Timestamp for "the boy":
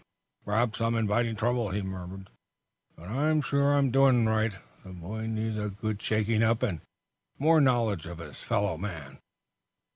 4.83-5.27